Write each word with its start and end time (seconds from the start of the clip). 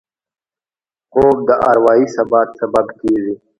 خوب 1.11 1.37
د 1.47 1.49
اروايي 1.69 2.05
ثبات 2.15 2.49
سبب 2.59 2.85
کېږي 2.99 3.33